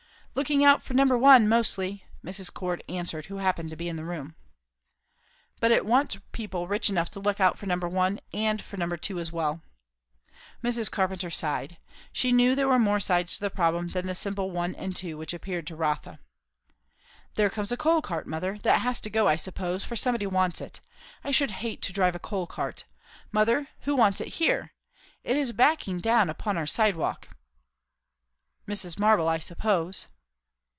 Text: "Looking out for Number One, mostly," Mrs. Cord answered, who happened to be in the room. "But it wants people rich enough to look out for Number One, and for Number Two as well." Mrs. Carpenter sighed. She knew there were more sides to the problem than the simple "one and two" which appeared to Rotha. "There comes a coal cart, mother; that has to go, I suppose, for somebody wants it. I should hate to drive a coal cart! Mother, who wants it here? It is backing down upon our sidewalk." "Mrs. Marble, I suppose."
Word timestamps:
"Looking 0.33 0.63
out 0.63 0.81
for 0.81 0.93
Number 0.93 1.17
One, 1.17 1.49
mostly," 1.49 2.05
Mrs. 2.23 2.53
Cord 2.53 2.85
answered, 2.87 3.25
who 3.25 3.37
happened 3.39 3.69
to 3.69 3.75
be 3.75 3.89
in 3.89 3.97
the 3.97 4.05
room. 4.05 4.35
"But 5.59 5.71
it 5.71 5.85
wants 5.85 6.19
people 6.31 6.69
rich 6.69 6.89
enough 6.89 7.09
to 7.09 7.19
look 7.19 7.41
out 7.41 7.57
for 7.57 7.65
Number 7.65 7.89
One, 7.89 8.21
and 8.33 8.61
for 8.61 8.77
Number 8.77 8.95
Two 8.95 9.19
as 9.19 9.33
well." 9.33 9.61
Mrs. 10.63 10.89
Carpenter 10.89 11.29
sighed. 11.29 11.75
She 12.13 12.31
knew 12.31 12.55
there 12.55 12.69
were 12.69 12.79
more 12.79 13.01
sides 13.01 13.33
to 13.33 13.41
the 13.41 13.49
problem 13.49 13.87
than 13.89 14.07
the 14.07 14.15
simple 14.15 14.51
"one 14.51 14.73
and 14.75 14.95
two" 14.95 15.17
which 15.17 15.33
appeared 15.33 15.67
to 15.67 15.75
Rotha. 15.75 16.17
"There 17.35 17.49
comes 17.49 17.73
a 17.73 17.77
coal 17.77 18.01
cart, 18.01 18.25
mother; 18.25 18.57
that 18.63 18.79
has 18.79 19.01
to 19.01 19.09
go, 19.09 19.27
I 19.27 19.35
suppose, 19.35 19.83
for 19.83 19.97
somebody 19.97 20.27
wants 20.27 20.61
it. 20.61 20.79
I 21.25 21.31
should 21.31 21.51
hate 21.51 21.81
to 21.81 21.93
drive 21.93 22.15
a 22.15 22.19
coal 22.19 22.47
cart! 22.47 22.85
Mother, 23.33 23.67
who 23.81 23.97
wants 23.97 24.21
it 24.21 24.29
here? 24.39 24.71
It 25.25 25.35
is 25.35 25.51
backing 25.51 25.99
down 25.99 26.29
upon 26.29 26.55
our 26.55 26.65
sidewalk." 26.65 27.27
"Mrs. 28.65 28.97
Marble, 28.97 29.27
I 29.27 29.37
suppose." 29.39 30.07